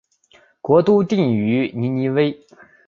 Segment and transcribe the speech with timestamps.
[0.61, 2.43] 国都定于尼尼微。